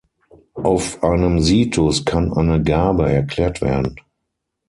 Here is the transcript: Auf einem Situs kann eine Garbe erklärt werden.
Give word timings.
Auf 0.55 1.03
einem 1.03 1.41
Situs 1.41 2.03
kann 2.03 2.33
eine 2.33 2.63
Garbe 2.63 3.11
erklärt 3.11 3.61
werden. 3.61 3.97